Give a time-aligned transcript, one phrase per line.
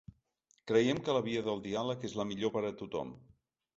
[0.71, 3.13] Creiem que la via del diàleg és la millor per a tothom.